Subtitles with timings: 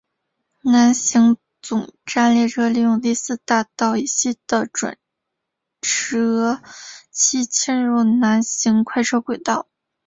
[0.63, 4.97] 南行总站列车利用第四大道以西的转
[5.79, 6.59] 辙
[7.11, 9.67] 器进入南行快车轨道。